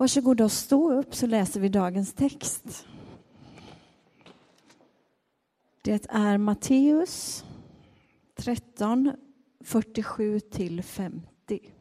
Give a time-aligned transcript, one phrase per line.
[0.00, 2.86] Varsågoda och stå upp så läser vi dagens text.
[5.82, 7.44] Det är Matteus
[8.36, 9.12] 13,
[9.60, 11.72] 47 till 50.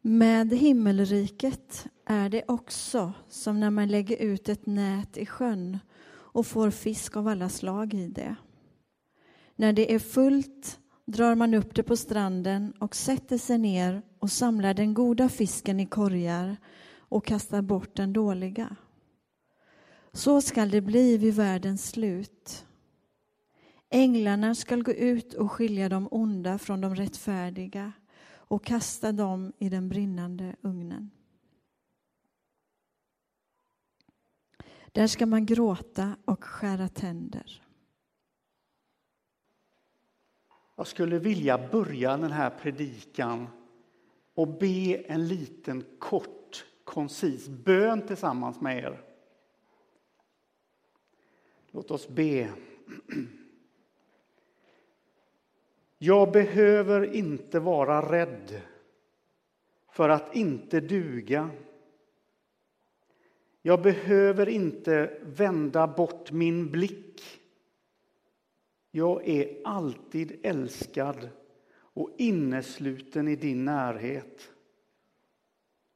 [0.00, 6.46] Med himmelriket är det också som när man lägger ut ett nät i sjön och
[6.46, 8.36] får fisk av alla slag i det.
[9.56, 14.30] När det är fullt drar man upp det på stranden och sätter sig ner och
[14.30, 16.56] samlar den goda fisken i korgar
[16.96, 18.76] och kastar bort den dåliga.
[20.12, 22.66] Så skall det bli vid världens slut.
[23.90, 27.92] Änglarna skall gå ut och skilja de onda från de rättfärdiga
[28.26, 31.10] och kasta dem i den brinnande ugnen.
[34.92, 37.63] Där ska man gråta och skära tänder.
[40.76, 43.46] Jag skulle vilja börja den här predikan
[44.34, 49.02] och be en liten kort, koncis bön tillsammans med er.
[51.70, 52.52] Låt oss be.
[55.98, 58.60] Jag behöver inte vara rädd
[59.90, 61.50] för att inte duga.
[63.62, 67.43] Jag behöver inte vända bort min blick.
[68.96, 71.28] Jag är alltid älskad
[71.76, 74.50] och innesluten i din närhet.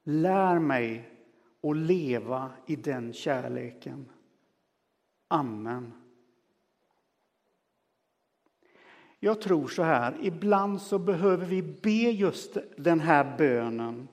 [0.05, 1.11] Lär mig
[1.63, 4.09] att leva i den kärleken.
[5.29, 5.93] Amen.
[9.21, 14.09] Jag tror så här, ibland så behöver vi be just den här bönen.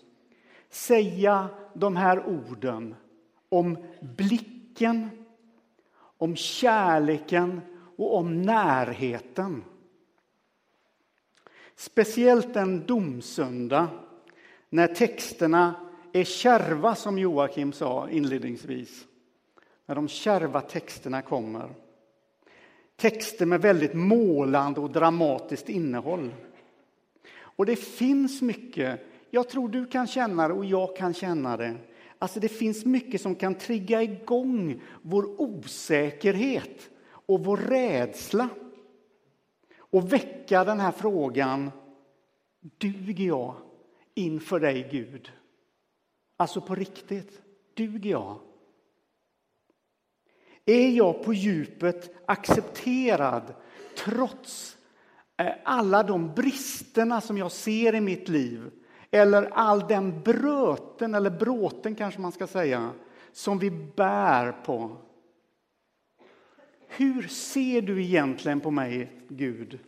[0.69, 2.95] Säga de här orden
[3.49, 5.09] om blicken,
[5.97, 7.61] om kärleken
[7.97, 9.63] och om närheten.
[11.75, 13.87] Speciellt en domsöndag
[14.69, 15.75] när texterna
[16.13, 19.05] är kärva, som Joakim sa inledningsvis.
[19.85, 21.69] När de kärva texterna kommer.
[22.95, 26.33] Texter med väldigt målande och dramatiskt innehåll.
[27.37, 31.75] Och det finns mycket, jag tror du kan känna det och jag kan känna det.
[32.19, 36.89] Alltså det finns mycket som kan trigga igång vår osäkerhet
[37.25, 38.49] och vår rädsla.
[39.77, 41.71] Och väcka den här frågan,
[42.77, 43.55] duger jag
[44.13, 45.31] inför dig Gud?
[46.37, 47.41] Alltså på riktigt,
[47.73, 48.39] duger jag?
[50.65, 53.53] Är jag på djupet accepterad
[53.97, 54.77] trots
[55.37, 58.71] eh, alla de bristerna som jag ser i mitt liv?
[59.11, 62.91] Eller all den bröten, eller bråten kanske man ska säga,
[63.31, 64.97] som vi bär på.
[66.97, 69.79] Hur ser du egentligen på mig, Gud?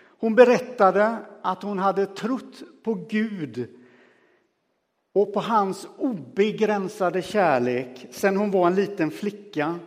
[0.00, 3.68] Hon berättade att hon hade trott på Gud
[5.14, 9.78] och på hans obegränsade kärlek sedan hon var en liten flicka.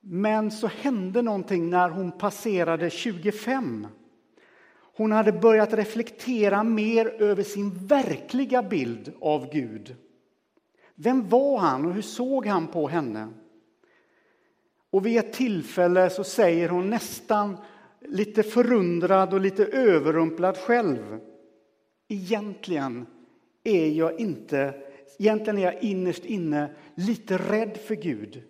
[0.00, 3.86] Men så hände någonting när hon passerade 25.
[4.96, 9.96] Hon hade börjat reflektera mer över sin verkliga bild av Gud.
[10.94, 13.28] Vem var han och hur såg han på henne?
[14.92, 17.56] Och vid ett tillfälle så säger hon nästan
[18.00, 21.20] lite förundrad och lite överrumplad själv.
[22.08, 23.06] Egentligen
[23.64, 24.74] är jag inte,
[25.18, 28.42] egentligen är jag innerst inne lite rädd för Gud.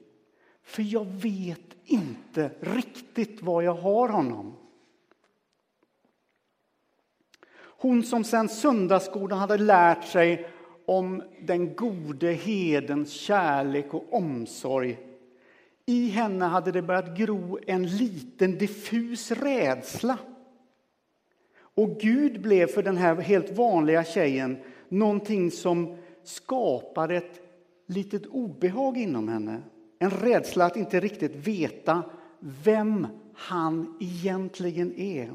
[0.62, 4.56] För jag vet inte riktigt var jag har honom.
[7.58, 10.48] Hon som sedan söndagsskolan hade lärt sig
[10.86, 14.98] om den gode hedens kärlek och omsorg.
[15.86, 20.18] I henne hade det börjat gro en liten diffus rädsla.
[21.74, 27.40] Och Gud blev för den här helt vanliga tjejen någonting som skapade ett
[27.86, 29.62] litet obehag inom henne.
[29.98, 32.02] En rädsla att inte riktigt veta
[32.38, 35.34] vem han egentligen är.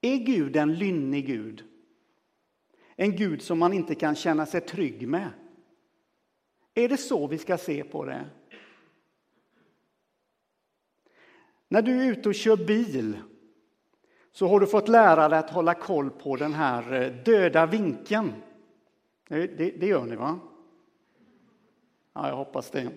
[0.00, 1.64] Är Gud en lynnig Gud?
[2.96, 5.28] En Gud som man inte kan känna sig trygg med?
[6.74, 8.24] Är det så vi ska se på det?
[11.68, 13.18] När du är ute och kör bil
[14.32, 18.32] så har du fått lära dig att hålla koll på den här eh, döda vinkeln.
[19.28, 20.38] Det, det gör ni, va?
[22.12, 22.88] Ja, jag hoppas det.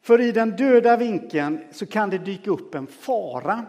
[0.00, 3.66] För i den döda vinkeln så kan det dyka upp en fara.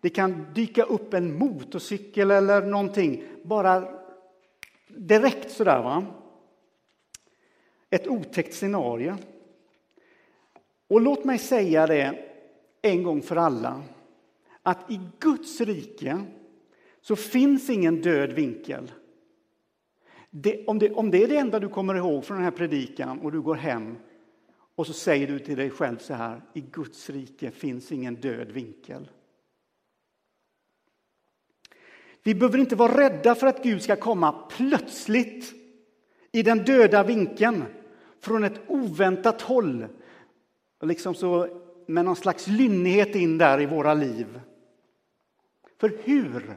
[0.00, 3.88] Det kan dyka upp en motorcykel eller någonting, bara
[4.88, 5.82] direkt sådär.
[5.82, 6.06] Va?
[7.90, 9.16] Ett otäckt scenario.
[10.88, 12.33] Och låt mig säga det
[12.84, 13.82] en gång för alla
[14.62, 16.24] att i Guds rike
[17.00, 18.92] så finns ingen död vinkel.
[20.30, 23.20] Det, om, det, om det är det enda du kommer ihåg från den här predikan
[23.20, 23.96] och du går hem
[24.74, 28.50] och så säger du till dig själv så här, i Guds rike finns ingen död
[28.50, 29.10] vinkel.
[32.22, 35.52] Vi behöver inte vara rädda för att Gud ska komma plötsligt
[36.32, 37.64] i den döda vinkeln
[38.20, 39.86] från ett oväntat håll.
[40.82, 44.40] Liksom så med någon slags lynnighet in där i våra liv.
[45.80, 46.56] För hur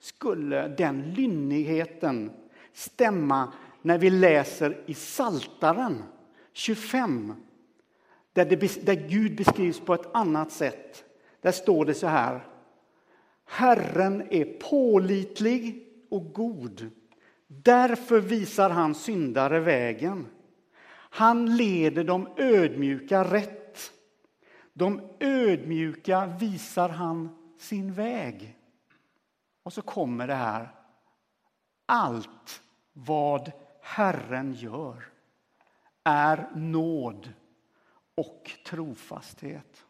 [0.00, 2.30] skulle den lynnigheten
[2.72, 3.52] stämma
[3.82, 6.02] när vi läser i Saltaren
[6.52, 7.34] 25
[8.32, 11.04] där, det, där Gud beskrivs på ett annat sätt.
[11.40, 12.46] Där står det så här.
[13.44, 16.90] Herren är pålitlig och god.
[17.46, 20.26] Därför visar han syndare vägen.
[20.92, 23.65] Han leder de ödmjuka rätt.
[24.78, 28.56] De ödmjuka visar han sin väg.
[29.62, 30.68] Och så kommer det här.
[31.86, 32.62] Allt
[32.92, 35.04] vad Herren gör
[36.04, 37.32] är nåd
[38.14, 39.86] och trofasthet.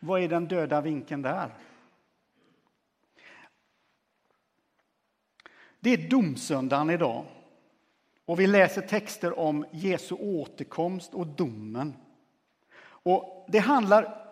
[0.00, 1.54] Vad är den döda vinkeln där?
[5.80, 7.24] Det är domsöndagen idag.
[8.24, 11.94] Och vi läser texter om Jesu återkomst och domen.
[13.02, 14.26] Och det handlar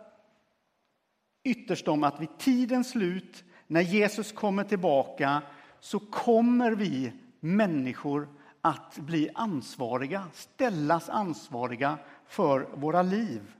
[1.44, 5.42] ytterst om att vid tidens slut, när Jesus kommer tillbaka,
[5.80, 8.28] så kommer vi människor
[8.60, 13.54] att bli ansvariga, ställas ansvariga för våra liv.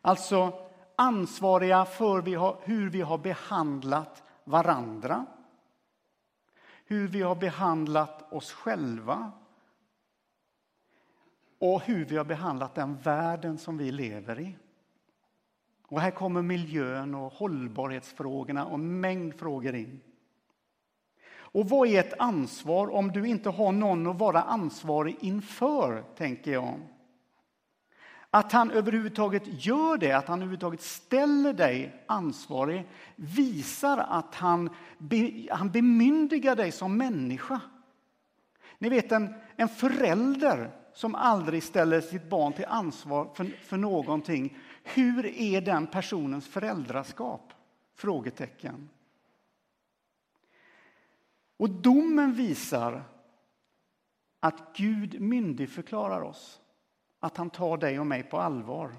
[0.00, 2.22] Alltså ansvariga för
[2.66, 5.26] hur vi har behandlat varandra,
[6.84, 9.32] hur vi har behandlat oss själva
[11.62, 14.56] och hur vi har behandlat den världen som vi lever i.
[15.88, 20.00] Och här kommer miljön och hållbarhetsfrågorna och en mängd frågor in.
[21.34, 26.52] Och vad är ett ansvar om du inte har någon att vara ansvarig inför, tänker
[26.52, 26.80] jag.
[28.30, 35.48] Att han överhuvudtaget gör det, att han överhuvudtaget ställer dig ansvarig visar att han, be,
[35.50, 37.60] han bemyndigar dig som människa.
[38.78, 44.58] Ni vet en, en förälder som aldrig ställer sitt barn till ansvar för, för någonting.
[44.82, 47.52] Hur är den personens föräldraskap?
[47.94, 48.88] Frågetecken.
[51.56, 53.04] Och domen visar
[54.40, 56.60] att Gud myndigförklarar oss.
[57.20, 58.94] Att han tar dig och mig på allvar.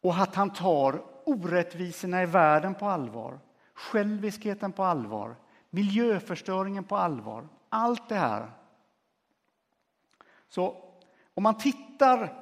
[0.00, 3.40] Och att han tar orättvisorna i världen på allvar.
[3.74, 5.36] Själviskheten på allvar.
[5.70, 7.48] Miljöförstöringen på allvar.
[7.68, 8.50] Allt det här.
[10.54, 10.76] Så
[11.34, 12.32] om man tittar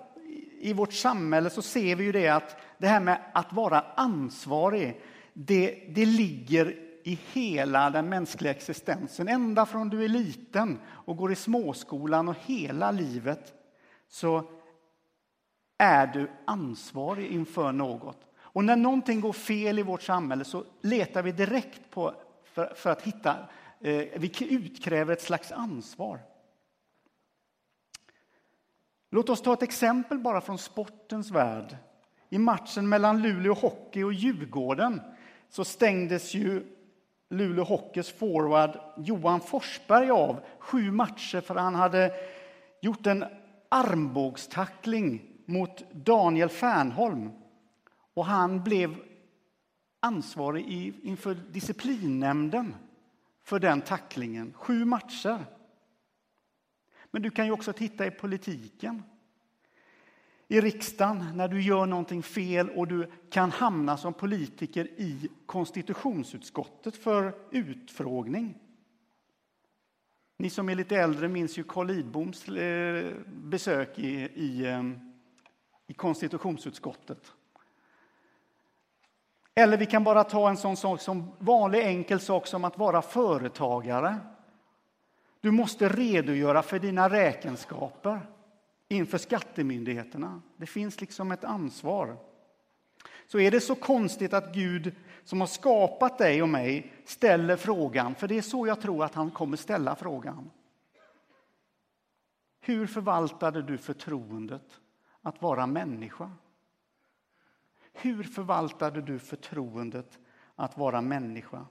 [0.60, 5.00] i vårt samhälle så ser vi ju det att det här med att vara ansvarig,
[5.32, 9.28] det, det ligger i hela den mänskliga existensen.
[9.28, 13.52] Ända från du är liten och går i småskolan och hela livet
[14.08, 14.44] så
[15.78, 18.18] är du ansvarig inför något.
[18.36, 22.14] Och när någonting går fel i vårt samhälle så letar vi direkt på
[22.44, 23.36] för, för att hitta,
[23.80, 26.31] eh, vi utkräver ett slags ansvar.
[29.14, 31.76] Låt oss ta ett exempel bara från sportens värld.
[32.30, 35.00] I matchen mellan Luleå Hockey och Djurgården
[35.48, 36.66] så stängdes ju
[37.28, 42.12] Luleå Hockeys forward Johan Forsberg av sju matcher för han hade
[42.80, 43.24] gjort en
[43.68, 47.30] armbågstackling mot Daniel Fernholm.
[48.14, 48.96] Och han blev
[50.00, 52.74] ansvarig inför disciplinnämnden
[53.44, 54.52] för den tacklingen.
[54.56, 55.44] Sju matcher.
[57.12, 59.02] Men du kan ju också titta i politiken
[60.52, 66.96] i riksdagen när du gör någonting fel och du kan hamna som politiker i konstitutionsutskottet
[66.96, 68.58] för utfrågning.
[70.36, 74.82] Ni som är lite äldre minns ju Carl Lidboms eh, besök i, i, eh,
[75.86, 77.32] i konstitutionsutskottet.
[79.54, 83.02] Eller vi kan bara ta en sån sak som vanlig enkel sak som att vara
[83.02, 84.18] företagare.
[85.42, 88.20] Du måste redogöra för dina räkenskaper
[88.88, 90.42] inför skattemyndigheterna.
[90.56, 92.16] Det finns liksom ett ansvar.
[93.26, 94.94] Så är det så konstigt att Gud
[95.24, 99.14] som har skapat dig och mig ställer frågan, för det är så jag tror att
[99.14, 100.50] han kommer ställa frågan.
[102.60, 104.80] Hur förvaltade du förtroendet
[105.22, 106.30] att vara människa?
[107.92, 110.18] Hur förvaltade du förtroendet
[110.56, 111.66] att vara människa?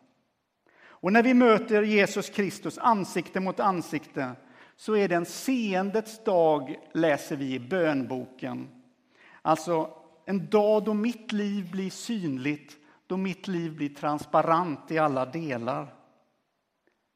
[1.01, 4.31] Och när vi möter Jesus Kristus ansikte mot ansikte
[4.75, 8.67] så är det en seendets dag, läser vi i bönboken.
[9.41, 12.77] Alltså en dag då mitt liv blir synligt,
[13.07, 15.95] då mitt liv blir transparent i alla delar.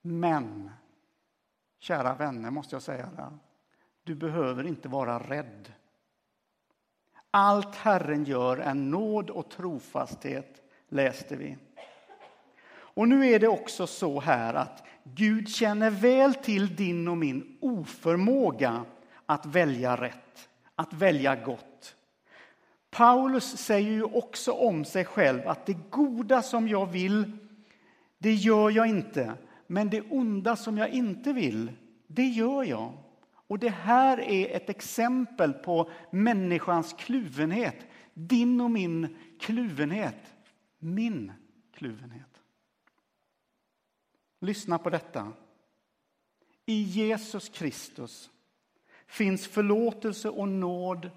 [0.01, 0.72] Men,
[1.80, 3.38] kära vänner, måste jag säga det.
[4.04, 5.74] Du behöver inte vara rädd.
[7.32, 11.58] Allt Herren gör är nåd och trofasthet, läste vi.
[12.95, 17.57] Och nu är det också så här att Gud känner väl till din och min
[17.61, 18.85] oförmåga
[19.25, 21.95] att välja rätt, att välja gott.
[22.91, 27.31] Paulus säger ju också om sig själv att det goda som jag vill,
[28.17, 29.33] det gör jag inte.
[29.67, 31.71] Men det onda som jag inte vill,
[32.07, 32.93] det gör jag.
[33.47, 37.75] Och det här är ett exempel på människans kluvenhet.
[38.13, 40.33] Din och min kluvenhet.
[40.79, 41.31] Min
[41.73, 42.35] kluvenhet.
[44.45, 45.31] Lyssna på detta.
[46.65, 48.29] I Jesus Kristus
[49.07, 51.11] finns förlåtelse och nåd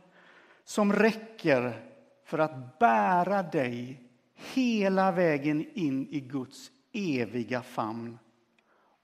[0.64, 1.90] som räcker
[2.24, 4.02] för att bära dig
[4.34, 8.18] hela vägen in i Guds eviga famn.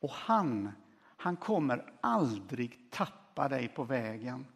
[0.01, 0.73] Och han,
[1.17, 4.47] han kommer aldrig tappa dig på vägen.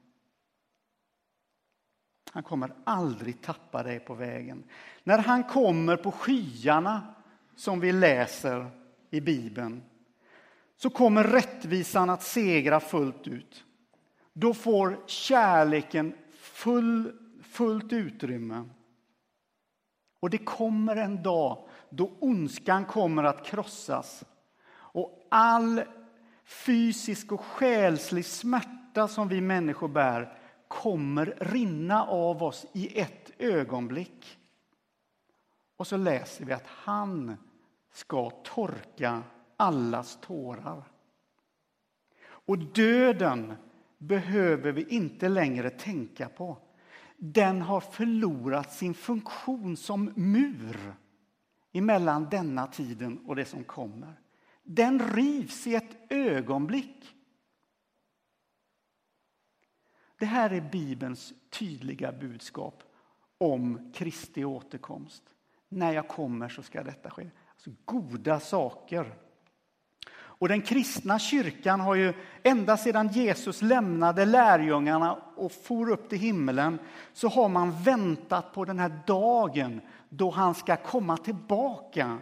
[2.32, 4.64] Han kommer aldrig tappa dig på vägen.
[5.04, 7.14] När han kommer på skyarna,
[7.56, 8.77] som vi läser
[9.10, 9.82] i Bibeln,
[10.76, 13.64] så kommer rättvisan att segra fullt ut.
[14.32, 17.12] Då får kärleken full,
[17.42, 18.64] fullt utrymme.
[20.20, 24.24] Och det kommer en dag då ondskan kommer att krossas
[24.70, 25.82] och all
[26.44, 30.38] fysisk och själslig smärta som vi människor bär
[30.68, 34.38] kommer rinna av oss i ett ögonblick.
[35.76, 37.36] Och så läser vi att han
[37.98, 39.22] ska torka
[39.56, 40.82] allas tårar.
[42.20, 43.54] Och döden
[43.98, 46.58] behöver vi inte längre tänka på.
[47.16, 50.94] Den har förlorat sin funktion som mur
[51.72, 54.20] emellan denna tiden och det som kommer.
[54.62, 57.16] Den rivs i ett ögonblick.
[60.18, 62.82] Det här är Bibelns tydliga budskap
[63.38, 65.22] om Kristi återkomst.
[65.68, 67.30] När jag kommer så ska detta ske.
[67.58, 69.14] Alltså goda saker.
[70.10, 76.18] Och den kristna kyrkan har ju ända sedan Jesus lämnade lärjungarna och for upp till
[76.18, 76.78] himlen
[77.12, 82.18] så har man väntat på den här dagen då han ska komma tillbaka.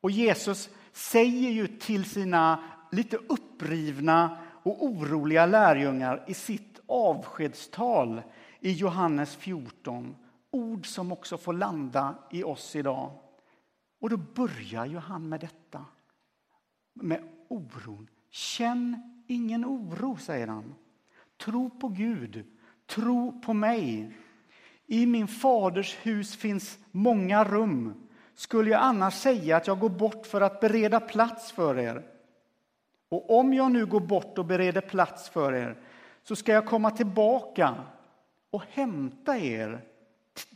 [0.00, 8.22] Och Jesus säger ju till sina lite upprivna och oroliga lärjungar i sitt avskedstal
[8.60, 10.16] i Johannes 14
[10.50, 13.10] ord som också får landa i oss idag.
[14.02, 15.84] Och då börjar ju han med detta
[16.92, 18.10] med oron.
[18.30, 20.74] Känn ingen oro, säger han.
[21.44, 22.46] Tro på Gud,
[22.86, 24.16] tro på mig.
[24.86, 28.08] I min faders hus finns många rum.
[28.34, 32.06] Skulle jag annars säga att jag går bort för att bereda plats för er?
[33.08, 35.82] Och om jag nu går bort och bereder plats för er
[36.22, 37.74] så ska jag komma tillbaka
[38.50, 39.84] och hämta er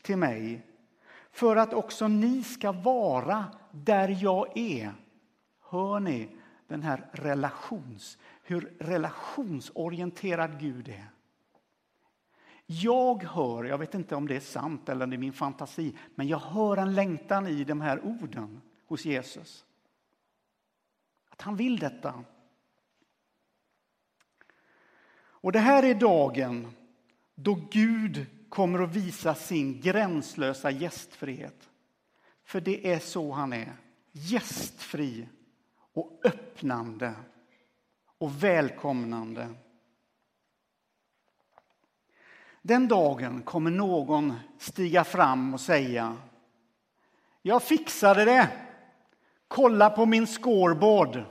[0.03, 0.67] till mig
[1.37, 4.95] för att också ni ska vara där jag är
[5.61, 6.29] Hör ni
[6.67, 11.11] den här relations, hur relationsorienterad Gud är?
[12.67, 16.29] Jag hör, jag vet inte om det är sant eller det är min fantasi, men
[16.29, 19.65] jag hör en längtan i de här orden hos Jesus.
[21.29, 22.25] Att han vill detta.
[25.19, 26.69] Och det här är dagen
[27.35, 28.27] då Gud
[28.57, 31.69] kommer att visa sin gränslösa gästfrihet.
[32.45, 33.73] För det är så han är,
[34.13, 35.29] gästfri
[35.93, 37.13] och öppnande
[38.19, 39.49] och välkomnande.
[42.63, 46.17] Den dagen kommer någon stiga fram och säga
[47.43, 48.49] Jag fixade det.
[49.49, 51.25] Kolla på min scoreboard.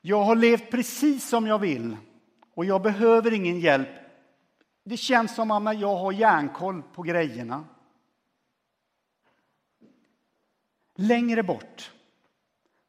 [0.00, 1.96] Jag har levt precis som jag vill
[2.54, 4.01] och jag behöver ingen hjälp.
[4.84, 7.64] Det känns som att jag har järnkoll på grejerna.
[10.94, 11.92] Längre bort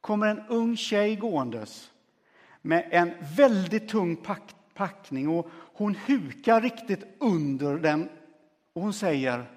[0.00, 1.90] kommer en ung tjej gåendes
[2.62, 8.08] med en väldigt tung pack, packning och hon hukar riktigt under den
[8.72, 9.50] och hon säger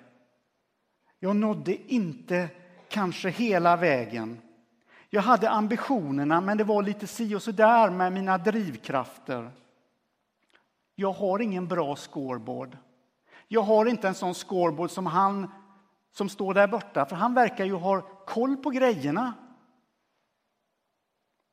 [1.20, 2.50] Jag nådde inte
[2.90, 4.42] kanske hela vägen.
[5.10, 9.52] Jag hade ambitionerna, men det var lite si och så där med mina drivkrafter.
[11.00, 12.78] Jag har ingen bra scoreboard.
[13.48, 15.52] Jag har inte en sån scoreboard som han
[16.12, 19.34] som står där borta, för han verkar ju ha koll på grejerna.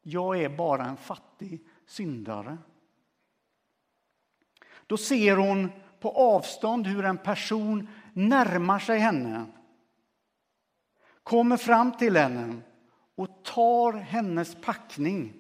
[0.03, 2.59] Jag är bara en fattig syndare.
[4.87, 9.47] Då ser hon på avstånd hur en person närmar sig henne.
[11.23, 12.61] kommer fram till henne
[13.15, 15.33] och tar hennes packning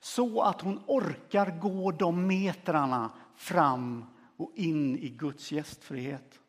[0.00, 4.04] så att hon orkar gå de metrarna fram
[4.36, 6.40] och in i Guds gästfrihet.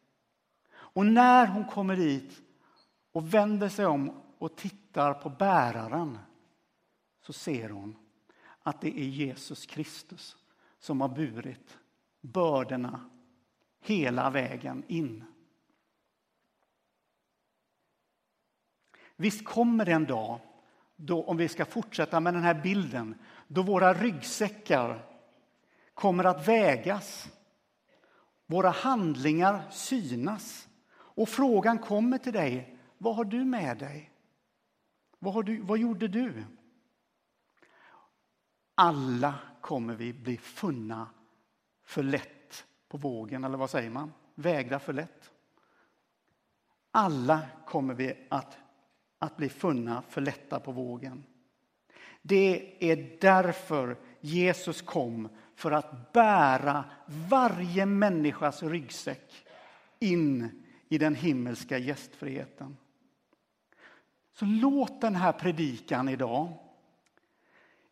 [0.71, 2.41] Och när hon kommer dit
[3.11, 6.17] och vänder sig om och tittar på bäraren
[7.21, 7.95] så ser hon
[8.63, 10.37] att det är Jesus Kristus
[10.79, 11.77] som har burit
[12.21, 13.09] bördorna
[13.79, 15.23] hela vägen in.
[19.15, 20.39] Visst kommer det en dag,
[20.95, 23.15] då, om vi ska fortsätta med den här bilden,
[23.47, 25.08] då våra ryggsäckar
[25.99, 27.29] kommer att vägas.
[28.45, 30.69] Våra handlingar synas.
[30.91, 34.11] Och frågan kommer till dig, vad har du med dig?
[35.19, 36.43] Vad, har du, vad gjorde du?
[38.75, 41.09] Alla kommer vi bli funna
[41.83, 44.13] för lätt på vågen, eller vad säger man?
[44.35, 45.31] Vägda för lätt.
[46.91, 48.57] Alla kommer vi att,
[49.19, 51.23] att bli funna för lätta på vågen.
[52.21, 55.29] Det är därför Jesus kom,
[55.59, 59.45] för att bära varje människas ryggsäck
[59.99, 62.77] in i den himmelska gästfriheten.
[64.33, 66.53] Så låt den här predikan idag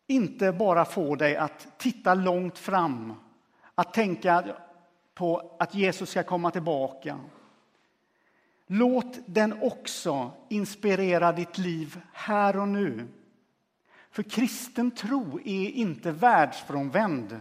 [0.06, 3.14] inte bara få dig att titta långt fram,
[3.74, 4.56] att tänka
[5.14, 7.20] på att Jesus ska komma tillbaka.
[8.66, 13.08] Låt den också inspirera ditt liv här och nu.
[14.10, 17.40] För kristen tro är inte världsfrånvänd.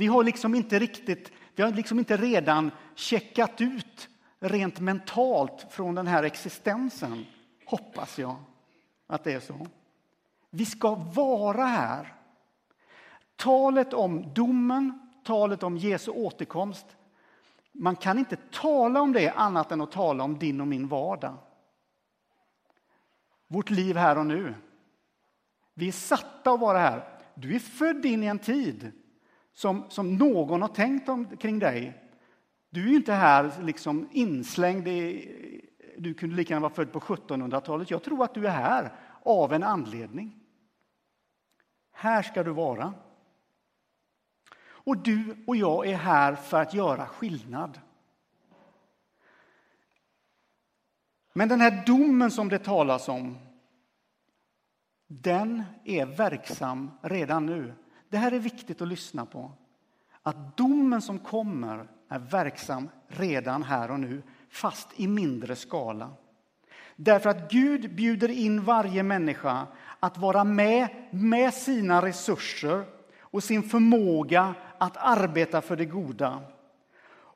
[0.00, 5.94] Vi har liksom inte riktigt, vi har liksom inte redan checkat ut rent mentalt från
[5.94, 7.26] den här existensen,
[7.66, 8.36] hoppas jag
[9.06, 9.66] att det är så.
[10.50, 12.14] Vi ska vara här.
[13.36, 16.86] Talet om domen, talet om Jesu återkomst,
[17.72, 21.36] man kan inte tala om det annat än att tala om din och min vardag.
[23.48, 24.54] Vårt liv här och nu.
[25.74, 27.18] Vi är satta att vara här.
[27.34, 28.92] Du är född in i en tid
[29.54, 32.06] som, som någon har tänkt om, kring dig.
[32.70, 35.66] Du är inte här liksom inslängd i...
[35.98, 37.90] Du kunde lika gärna vara född på 1700-talet.
[37.90, 40.40] Jag tror att du är här av en anledning.
[41.92, 42.94] Här ska du vara.
[44.62, 47.80] Och du och jag är här för att göra skillnad.
[51.32, 53.38] Men den här domen som det talas om,
[55.06, 57.74] den är verksam redan nu.
[58.10, 59.52] Det här är viktigt att lyssna på.
[60.22, 66.10] Att domen som kommer är verksam redan här och nu, fast i mindre skala.
[66.96, 69.66] Därför att Gud bjuder in varje människa
[70.00, 72.84] att vara med med sina resurser
[73.20, 76.42] och sin förmåga att arbeta för det goda.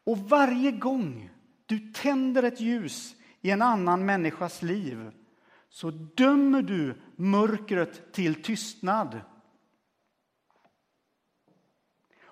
[0.04, 1.30] Och varje gång
[1.66, 5.10] du tänder ett ljus i en annan människas liv
[5.68, 9.20] så dömer du mörkret till tystnad.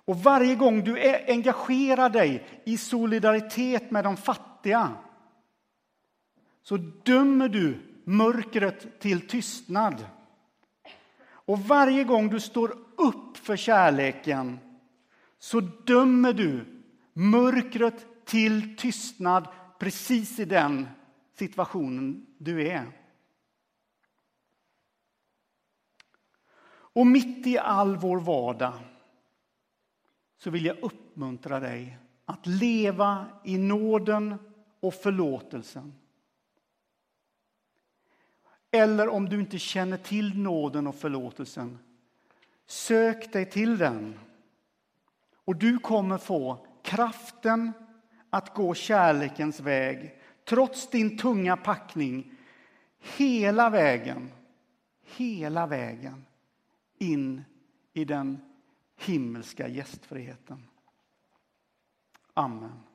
[0.05, 4.93] Och varje gång du engagerar dig i solidaritet med de fattiga
[6.62, 10.07] så dömer du mörkret till tystnad.
[11.25, 14.59] Och varje gång du står upp för kärleken
[15.38, 16.65] så dömer du
[17.12, 20.88] mörkret till tystnad precis i den
[21.35, 22.93] situationen du är.
[26.95, 28.75] Och mitt i all vår vardag
[30.42, 34.35] så vill jag uppmuntra dig att leva i nåden
[34.81, 35.94] och förlåtelsen.
[38.70, 41.78] Eller om du inte känner till nåden och förlåtelsen,
[42.66, 44.18] sök dig till den.
[45.44, 47.72] Och du kommer få kraften
[48.31, 52.35] att gå kärlekens väg trots din tunga packning
[53.16, 54.31] hela vägen,
[55.16, 56.24] hela vägen
[56.98, 57.44] in
[57.92, 58.52] i den
[58.96, 60.68] himmelska gästfriheten.
[62.35, 62.91] Amen.